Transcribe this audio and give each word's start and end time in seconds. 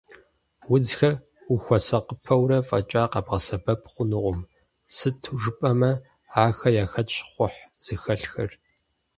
Удзхэр 0.73 1.13
ухуэсакъыпэурэ 1.53 2.57
фӏэкӏа 2.67 3.03
къэбгъэсэбэп 3.11 3.81
хъунукъым, 3.91 4.39
сыту 4.95 5.37
жыпӏэмэ, 5.41 5.91
ахэм 6.43 6.73
яхэтщ 6.83 7.13
щхъухь 7.19 7.59
зыхэлъхэр. 7.85 8.51